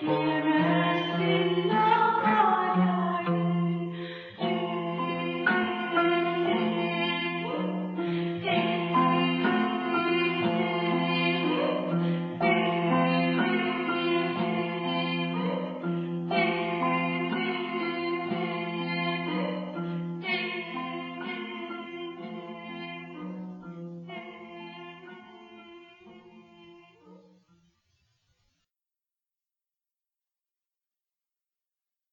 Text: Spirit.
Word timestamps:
Spirit. 0.00 0.49